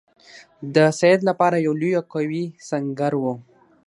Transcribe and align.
د 0.75 0.77
سید 0.99 1.19
لپاره 1.29 1.57
یو 1.65 1.73
لوی 1.81 1.93
او 1.99 2.03
قوي 2.13 2.45
سنګر 2.69 3.13
وو. 3.21 3.33